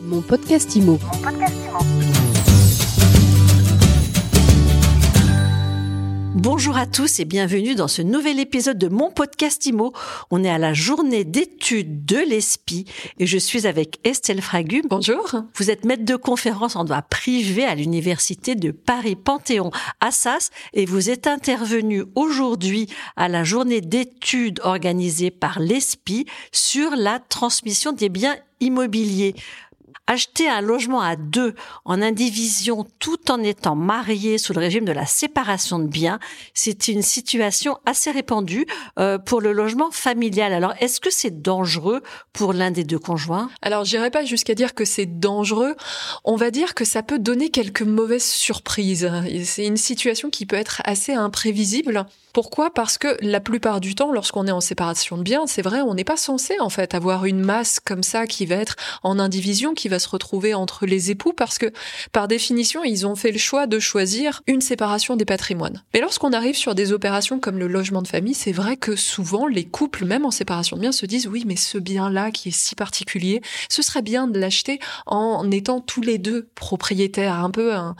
[0.00, 0.98] Mon podcast IMO.
[6.34, 9.92] Bonjour à tous et bienvenue dans ce nouvel épisode de mon podcast IMO.
[10.30, 12.84] On est à la journée d'études de l'ESPI
[13.18, 14.82] et je suis avec Estelle Fragu.
[14.88, 15.34] Bonjour.
[15.56, 20.86] Vous êtes maître de conférence en droit privé à l'université de Paris Panthéon Assas et
[20.86, 22.86] vous êtes intervenu aujourd'hui
[23.16, 29.34] à la journée d'études organisée par l'ESPI sur la transmission des biens immobiliers.
[30.10, 31.54] Acheter un logement à deux
[31.84, 36.18] en indivision tout en étant marié sous le régime de la séparation de biens,
[36.54, 38.66] c'est une situation assez répandue
[38.98, 40.54] euh, pour le logement familial.
[40.54, 43.50] Alors, est-ce que c'est dangereux pour l'un des deux conjoints?
[43.60, 45.76] Alors, j'irai pas jusqu'à dire que c'est dangereux.
[46.24, 49.12] On va dire que ça peut donner quelques mauvaises surprises.
[49.44, 52.06] C'est une situation qui peut être assez imprévisible.
[52.32, 52.72] Pourquoi?
[52.72, 55.94] Parce que la plupart du temps, lorsqu'on est en séparation de biens, c'est vrai, on
[55.94, 59.74] n'est pas censé en fait avoir une masse comme ça qui va être en indivision,
[59.74, 61.72] qui va se retrouver entre les époux, parce que
[62.12, 65.82] par définition, ils ont fait le choix de choisir une séparation des patrimoines.
[65.94, 69.46] Mais lorsqu'on arrive sur des opérations comme le logement de famille, c'est vrai que souvent
[69.46, 72.56] les couples, même en séparation de biens, se disent oui, mais ce bien-là qui est
[72.56, 77.74] si particulier, ce serait bien de l'acheter en étant tous les deux propriétaires, un peu
[77.74, 77.96] un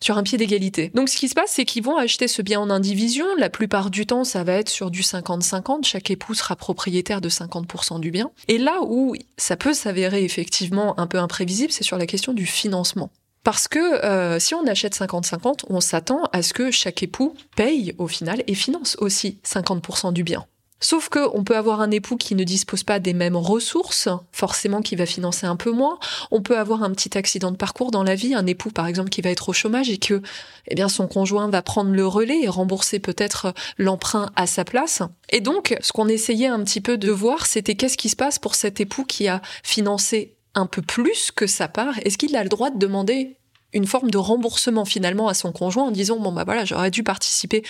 [0.00, 0.90] sur un pied d'égalité.
[0.94, 3.26] Donc ce qui se passe, c'est qu'ils vont acheter ce bien en indivision.
[3.36, 5.84] La plupart du temps, ça va être sur du 50-50.
[5.84, 8.30] Chaque époux sera propriétaire de 50% du bien.
[8.48, 12.46] Et là où ça peut s'avérer effectivement un peu imprévisible, c'est sur la question du
[12.46, 13.10] financement.
[13.44, 17.94] Parce que euh, si on achète 50-50, on s'attend à ce que chaque époux paye
[17.98, 20.46] au final et finance aussi 50% du bien.
[20.80, 24.80] Sauf que on peut avoir un époux qui ne dispose pas des mêmes ressources, forcément
[24.80, 25.98] qui va financer un peu moins.
[26.30, 29.10] On peut avoir un petit accident de parcours dans la vie, un époux par exemple
[29.10, 30.22] qui va être au chômage et que
[30.68, 35.02] eh bien son conjoint va prendre le relais et rembourser peut-être l'emprunt à sa place.
[35.30, 38.38] Et donc ce qu'on essayait un petit peu de voir, c'était qu'est-ce qui se passe
[38.38, 41.98] pour cet époux qui a financé un peu plus que sa part.
[42.04, 43.37] Est-ce qu'il a le droit de demander
[43.72, 47.02] une forme de remboursement finalement à son conjoint en disant bon bah voilà j'aurais dû
[47.02, 47.62] participer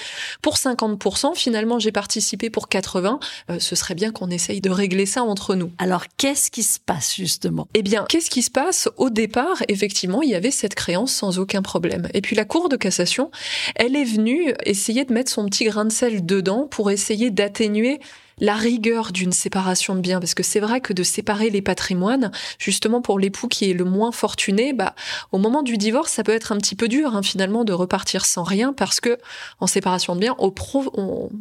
[0.43, 3.19] pour 50% finalement j'ai participé pour 80
[3.51, 5.73] euh, ce serait bien qu'on essaye de régler ça entre nous.
[5.79, 7.67] Alors qu'est-ce qui se passe justement?
[7.75, 8.89] Eh bien qu'est-ce qui se passe?
[8.97, 12.09] Au départ effectivement il y avait cette créance sans aucun problème.
[12.15, 13.31] Et puis la cour de cassation
[13.75, 18.01] elle est venue essayer de mettre son petit grain de sel dedans pour essayer d'atténuer
[18.41, 22.31] la rigueur d'une séparation de biens, parce que c'est vrai que de séparer les patrimoines,
[22.59, 24.95] justement pour l'époux qui est le moins fortuné, bah
[25.33, 28.25] au moment du divorce, ça peut être un petit peu dur hein, finalement de repartir
[28.25, 29.19] sans rien, parce que
[29.61, 30.53] en séparation de biens, on,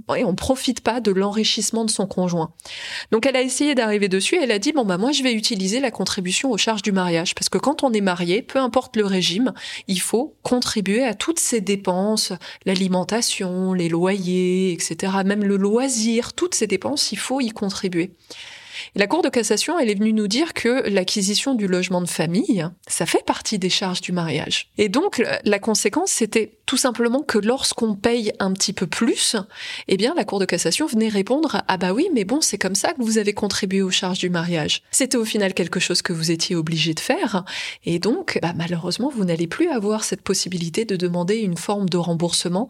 [0.08, 2.52] on profite pas de l'enrichissement de son conjoint.
[3.12, 5.80] Donc elle a essayé d'arriver dessus, elle a dit bon bah moi je vais utiliser
[5.80, 9.06] la contribution aux charges du mariage, parce que quand on est marié, peu importe le
[9.06, 9.54] régime,
[9.88, 12.34] il faut contribuer à toutes ces dépenses,
[12.66, 18.12] l'alimentation, les loyers, etc., même le loisir, toutes ces dépenses il faut y contribuer.
[18.96, 22.66] La Cour de cassation, elle est venue nous dire que l'acquisition du logement de famille,
[22.88, 24.70] ça fait partie des charges du mariage.
[24.78, 29.36] Et donc, la conséquence, c'était tout simplement que lorsqu'on paye un petit peu plus,
[29.88, 32.76] eh bien, la Cour de cassation venait répondre ah bah oui, mais bon, c'est comme
[32.76, 34.84] ça que vous avez contribué aux charges du mariage.
[34.92, 37.44] C'était au final quelque chose que vous étiez obligé de faire.
[37.86, 41.98] Et donc, bah, malheureusement, vous n'allez plus avoir cette possibilité de demander une forme de
[41.98, 42.70] remboursement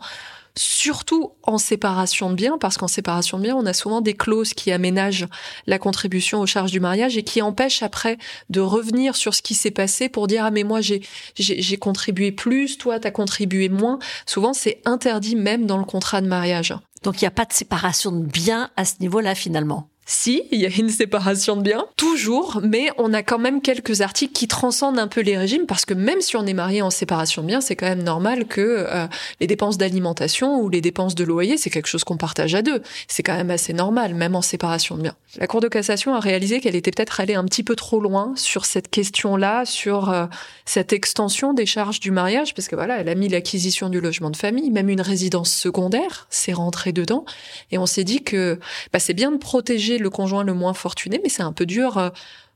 [0.57, 4.53] surtout en séparation de biens, parce qu'en séparation de biens, on a souvent des clauses
[4.53, 5.27] qui aménagent
[5.65, 8.17] la contribution aux charges du mariage et qui empêchent après
[8.49, 11.01] de revenir sur ce qui s'est passé pour dire ah mais moi j'ai
[11.35, 13.99] j'ai contribué plus, toi t'as contribué moins.
[14.25, 16.73] Souvent c'est interdit même dans le contrat de mariage.
[17.03, 19.89] Donc il n'y a pas de séparation de biens à ce niveau-là finalement.
[20.09, 23.99] Si, il y a une séparation de biens, toujours, mais on a quand même quelques
[23.99, 26.89] articles qui transcendent un peu les régimes parce que même si on est marié en
[26.89, 29.05] séparation de biens, c'est quand même normal que euh,
[29.41, 32.81] les dépenses d'alimentation ou les dépenses de loyer, c'est quelque chose qu'on partage à deux.
[33.09, 35.15] C'est quand même assez normal, même en séparation de biens.
[35.39, 38.31] La Cour de cassation a réalisé qu'elle était peut-être allée un petit peu trop loin
[38.37, 40.25] sur cette question-là, sur euh,
[40.63, 44.29] cette extension des charges du mariage, parce que voilà, elle a mis l'acquisition du logement
[44.29, 47.25] de famille, même une résidence secondaire, c'est rentré dedans,
[47.71, 48.57] et on s'est dit que
[48.93, 51.97] bah, c'est bien de protéger le conjoint le moins fortuné, mais c'est un peu dur.
[51.97, 52.09] Euh,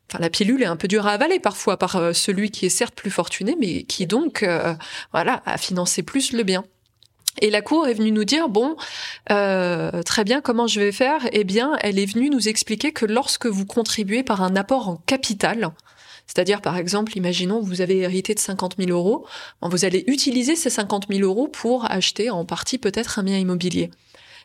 [0.10, 2.70] enfin, la pilule est un peu dure à avaler parfois par euh, celui qui est
[2.70, 4.74] certes plus fortuné, mais qui donc, euh,
[5.14, 6.64] a financé plus le bien.
[7.42, 8.76] Et la Cour est venue nous dire bon,
[9.28, 11.22] très bien, comment je vais faire?
[11.32, 14.98] Eh bien, elle est venue nous expliquer que lorsque vous contribuez par un apport en
[14.98, 15.72] capital,
[16.28, 19.26] c'est-à-dire, par exemple, imaginons vous avez hérité de 50 000 euros,
[19.62, 23.92] vous allez utiliser ces 50 000 euros pour acheter en partie peut-être un bien immobilier.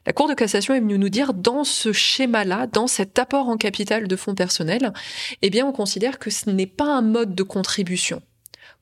[0.07, 3.57] La Cour de cassation est venue nous dire, dans ce schéma-là, dans cet apport en
[3.57, 4.93] capital de fonds personnels,
[5.43, 8.23] eh bien, on considère que ce n'est pas un mode de contribution.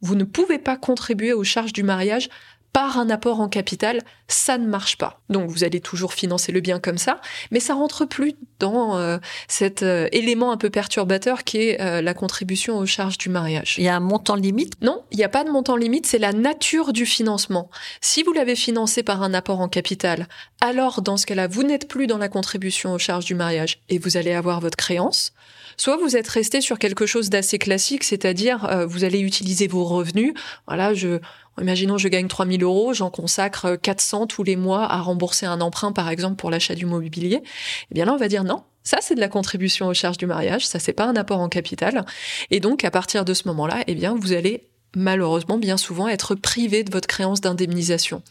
[0.02, 2.28] Vous ne pouvez pas contribuer aux charges du mariage
[2.74, 5.20] par un apport en capital, ça ne marche pas.
[5.28, 7.20] Donc vous allez toujours financer le bien comme ça,
[7.52, 12.02] mais ça rentre plus dans euh, cet euh, élément un peu perturbateur qui est euh,
[12.02, 13.76] la contribution aux charges du mariage.
[13.78, 14.72] Il y a un montant limite?
[14.82, 17.70] Non, il n'y a pas de montant limite, c'est la nature du financement.
[18.00, 20.26] Si vous l'avez financé par un apport en capital,
[20.60, 23.98] alors dans ce cas-là, vous n'êtes plus dans la contribution aux charges du mariage et
[23.98, 25.32] vous allez avoir votre créance.
[25.76, 30.32] Soit vous êtes resté sur quelque chose d'assez classique, c'est-à-dire vous allez utiliser vos revenus.
[30.68, 31.18] Voilà, je
[31.60, 35.92] Imaginons je gagne 3000 euros, j'en consacre 400 tous les mois à rembourser un emprunt,
[35.92, 37.42] par exemple, pour l'achat du mobilier.
[37.90, 38.62] Eh bien là, on va dire non.
[38.82, 40.66] Ça, c'est de la contribution aux charges du mariage.
[40.66, 42.04] Ça, c'est pas un apport en capital.
[42.50, 46.34] Et donc, à partir de ce moment-là, eh bien, vous allez malheureusement bien souvent être
[46.34, 48.22] privé de votre créance d'indemnisation.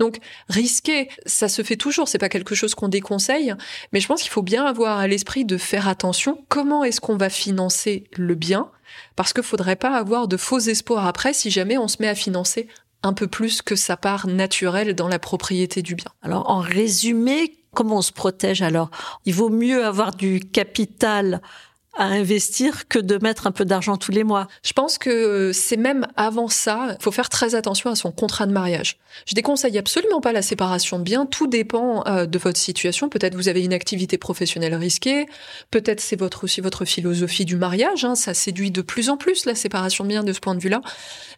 [0.00, 0.18] Donc
[0.48, 3.54] risquer, ça se fait toujours, c'est pas quelque chose qu'on déconseille,
[3.92, 6.42] mais je pense qu'il faut bien avoir à l'esprit de faire attention.
[6.48, 8.70] Comment est-ce qu'on va financer le bien?
[9.14, 12.14] Parce qu'il faudrait pas avoir de faux espoirs après si jamais on se met à
[12.14, 12.66] financer
[13.02, 16.10] un peu plus que sa part naturelle dans la propriété du bien.
[16.22, 18.90] Alors en résumé, comment on se protège alors?
[19.26, 21.42] Il vaut mieux avoir du capital
[22.00, 24.48] à investir que de mettre un peu d'argent tous les mois.
[24.64, 28.46] Je pense que c'est même avant ça, il faut faire très attention à son contrat
[28.46, 28.96] de mariage.
[29.26, 33.10] Je déconseille absolument pas la séparation de biens, tout dépend euh, de votre situation.
[33.10, 35.26] Peut-être vous avez une activité professionnelle risquée,
[35.70, 38.14] peut-être c'est votre aussi votre philosophie du mariage, hein.
[38.14, 40.80] ça séduit de plus en plus la séparation de biens de ce point de vue-là.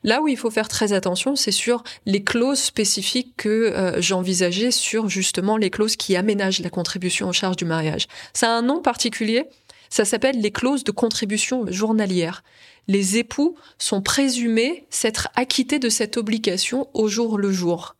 [0.04, 4.70] Là où il faut faire très attention, c'est sur les clauses spécifiques que euh, j'envisageais
[4.70, 8.06] sur justement les clauses qui aménagent la contribution aux charges du mariage.
[8.32, 9.46] Ça a un nom particulier,
[9.92, 12.42] ça s'appelle les clauses de contribution journalière.
[12.88, 17.94] Les époux sont présumés s'être acquittés de cette obligation au jour le jour.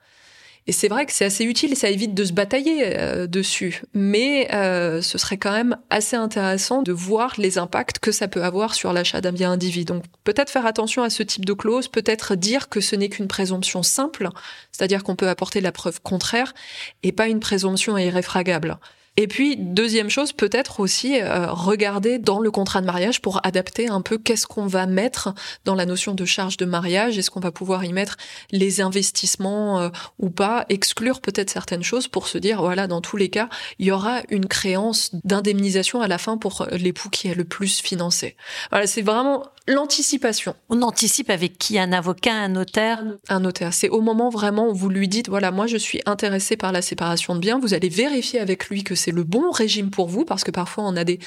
[0.66, 3.82] Et c'est vrai que c'est assez utile et ça évite de se batailler euh, dessus.
[3.92, 8.42] Mais euh, ce serait quand même assez intéressant de voir les impacts que ça peut
[8.42, 9.84] avoir sur l'achat d'un bien individu.
[9.84, 13.28] Donc peut-être faire attention à ce type de clause, peut-être dire que ce n'est qu'une
[13.28, 14.30] présomption simple,
[14.70, 16.54] c'est-à-dire qu'on peut apporter la preuve contraire
[17.02, 18.78] et pas une présomption irréfragable.
[19.18, 23.88] Et puis, deuxième chose, peut-être aussi euh, regarder dans le contrat de mariage pour adapter
[23.88, 25.34] un peu qu'est-ce qu'on va mettre
[25.66, 27.18] dans la notion de charge de mariage.
[27.18, 28.16] Est-ce qu'on va pouvoir y mettre
[28.52, 30.64] les investissements euh, ou pas?
[30.70, 34.22] Exclure peut-être certaines choses pour se dire, voilà, dans tous les cas, il y aura
[34.30, 38.36] une créance d'indemnisation à la fin pour l'époux qui est le plus financé.
[38.70, 40.56] Voilà, c'est vraiment l'anticipation.
[40.70, 41.78] On anticipe avec qui?
[41.78, 43.02] Un avocat, un notaire?
[43.28, 43.74] Un notaire.
[43.74, 46.82] C'est au moment vraiment où vous lui dites, voilà, moi je suis intéressé par la
[46.82, 50.24] séparation de biens, vous allez vérifier avec lui que c'est le bon régime pour vous,
[50.24, 51.18] parce que parfois on a des,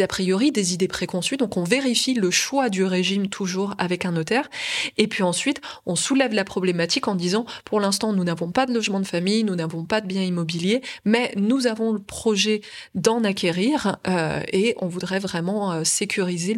[0.00, 4.12] a priori, des idées préconçues, donc on vérifie le choix du régime toujours avec un
[4.12, 4.48] notaire,
[4.96, 8.72] et puis ensuite on soulève la problématique en disant, pour l'instant nous n'avons pas de
[8.72, 12.62] logement de famille, nous n'avons pas de biens immobiliers, mais nous avons le projet
[12.94, 16.56] d'en acquérir, euh, et on voudrait vraiment euh, sécuriser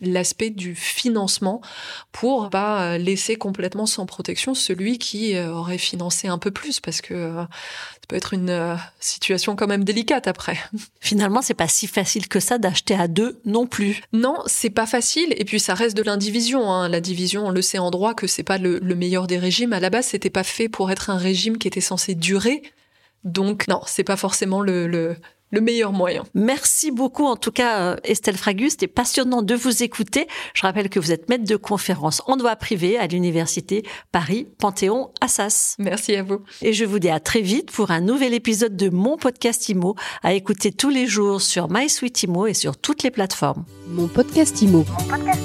[0.00, 1.60] l'aspect du financement
[2.12, 7.00] pour pas euh, laisser complètement sans protection celui qui aurait financé un peu plus, parce
[7.00, 7.48] que ça
[8.08, 10.58] peut être une situation quand même délicate après.
[11.00, 14.02] Finalement, c'est pas si facile que ça d'acheter à deux non plus.
[14.12, 15.34] Non, c'est pas facile.
[15.36, 16.70] Et puis ça reste de l'indivision.
[16.72, 16.88] Hein.
[16.88, 19.72] La division, on le sait en droit que c'est pas le, meilleur des régimes.
[19.72, 22.62] À la base, c'était pas fait pour être un régime qui était censé durer.
[23.24, 25.16] Donc non, c'est pas forcément le, le
[25.52, 26.24] meilleur moyen.
[26.34, 30.26] Merci beaucoup en tout cas euh, Estelle Fragus, c'était passionnant de vous écouter.
[30.54, 35.10] Je rappelle que vous êtes maître de conférence en droit privé à l'université Paris Panthéon
[35.20, 35.76] Assas.
[35.78, 36.40] Merci à vous.
[36.62, 39.94] Et je vous dis à très vite pour un nouvel épisode de mon podcast IMO
[40.22, 43.64] à écouter tous les jours sur MySuite IMO et sur toutes les plateformes.
[43.88, 44.84] Mon podcast IMO.
[44.88, 45.40] Mon podcast